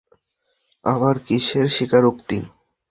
আবার 0.85 1.15
কীসের 1.25 1.67
স্বীকারোক্তি? 1.69 2.37